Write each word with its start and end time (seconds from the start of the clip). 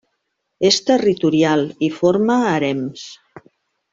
És 0.69 0.79
territorial 0.87 1.61
i 1.89 1.91
forma 1.99 2.39
harems. 2.53 3.07